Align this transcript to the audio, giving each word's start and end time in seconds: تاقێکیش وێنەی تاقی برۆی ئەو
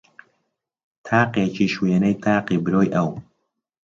تاقێکیش 1.05 1.73
وێنەی 1.83 2.15
تاقی 2.23 2.59
برۆی 2.65 2.93
ئەو 2.95 3.09